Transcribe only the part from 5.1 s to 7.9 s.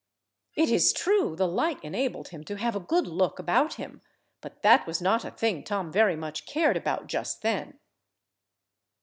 a thing Tom very much cared about just then.